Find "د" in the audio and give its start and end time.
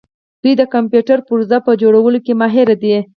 0.57-0.61